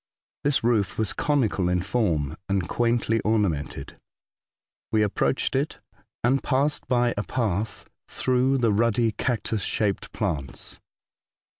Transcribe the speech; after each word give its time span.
This 0.43 0.63
roof 0.63 0.97
was 0.97 1.13
conical 1.13 1.69
in 1.69 1.83
form, 1.83 2.35
and 2.49 2.67
quaintly 2.67 3.19
ornamented. 3.19 3.99
We 4.91 5.03
ap 5.03 5.13
proached 5.13 5.55
it, 5.55 5.77
and 6.23 6.41
passed 6.41 6.87
by 6.87 7.13
a 7.17 7.23
path 7.23 7.87
through 8.07 8.57
the 8.57 8.71
ruddy 8.73 9.11
cactus 9.11 9.61
shaped 9.61 10.11
plants. 10.11 10.79